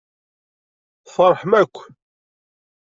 [1.05, 1.77] Tfeṛḥem akk.